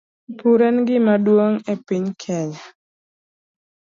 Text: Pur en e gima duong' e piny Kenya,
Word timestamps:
Pur 0.37 0.59
en 0.67 0.75
e 0.81 0.85
gima 0.87 1.15
duong' 1.25 1.63
e 1.71 1.73
piny 1.87 2.05
Kenya, 2.21 2.61